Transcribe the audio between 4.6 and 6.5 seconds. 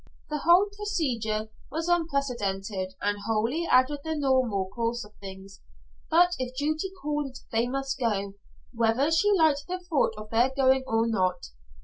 course of things, but